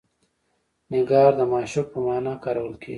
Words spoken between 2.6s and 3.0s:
کیږي.